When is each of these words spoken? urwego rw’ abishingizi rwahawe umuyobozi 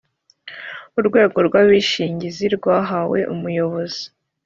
urwego 0.99 1.37
rw’ 1.47 1.55
abishingizi 1.61 2.45
rwahawe 2.55 3.19
umuyobozi 3.33 4.05